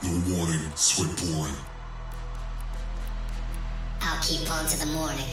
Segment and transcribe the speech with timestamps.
[0.00, 1.48] No warning, sweat boy.
[4.00, 5.26] I'll keep on to the morning.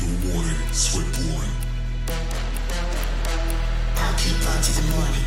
[0.00, 1.46] No warning, sweat boy.
[3.96, 5.24] I'll keep on to the morning.